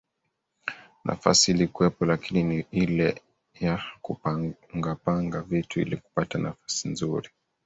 Nafasi 1.05 1.51
ilikuwepo 1.51 2.05
lakini 2.05 2.43
ni 2.43 2.65
ile 2.71 3.21
ya 3.59 3.83
kupangapanga 4.01 5.41
vitu 5.41 5.81
ili 5.81 5.97
kupata 5.97 6.39
nafasi 6.39 6.89
nzuri 6.89 7.29